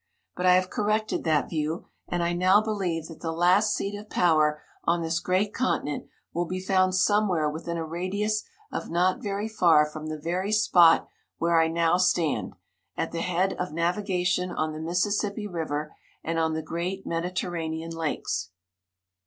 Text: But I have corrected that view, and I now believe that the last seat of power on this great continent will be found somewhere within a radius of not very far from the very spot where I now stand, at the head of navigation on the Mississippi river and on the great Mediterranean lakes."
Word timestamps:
But 0.35 0.47
I 0.47 0.53
have 0.55 0.71
corrected 0.71 1.23
that 1.25 1.47
view, 1.47 1.85
and 2.07 2.23
I 2.23 2.33
now 2.33 2.59
believe 2.59 3.05
that 3.05 3.19
the 3.19 3.31
last 3.31 3.75
seat 3.75 3.95
of 3.95 4.09
power 4.09 4.63
on 4.83 5.03
this 5.03 5.19
great 5.19 5.53
continent 5.53 6.07
will 6.33 6.47
be 6.47 6.59
found 6.59 6.95
somewhere 6.95 7.47
within 7.47 7.77
a 7.77 7.85
radius 7.85 8.43
of 8.71 8.89
not 8.89 9.21
very 9.21 9.47
far 9.47 9.85
from 9.85 10.07
the 10.07 10.17
very 10.17 10.51
spot 10.51 11.07
where 11.37 11.61
I 11.61 11.67
now 11.67 11.97
stand, 11.97 12.55
at 12.97 13.11
the 13.11 13.21
head 13.21 13.53
of 13.59 13.73
navigation 13.73 14.49
on 14.51 14.73
the 14.73 14.79
Mississippi 14.79 15.45
river 15.45 15.95
and 16.23 16.39
on 16.39 16.53
the 16.55 16.63
great 16.63 17.05
Mediterranean 17.05 17.91
lakes." 17.91 18.49